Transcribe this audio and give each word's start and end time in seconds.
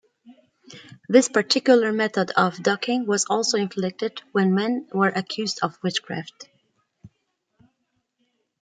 This 1.09 1.29
particular 1.29 1.93
method 1.93 2.31
of 2.35 2.57
ducking 2.63 3.05
was 3.05 3.25
also 3.29 3.55
inflicted 3.57 4.23
when 4.31 4.55
men 4.55 4.89
were 4.91 5.09
accused 5.09 5.59
of 5.61 5.77
witchcraft. 5.83 6.49